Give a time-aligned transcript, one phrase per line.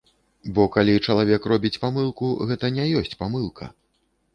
[0.55, 3.75] Бо калі чалавек робіць памылку, гэта не ёсць памылка.